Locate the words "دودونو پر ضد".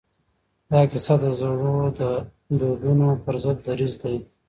2.59-3.57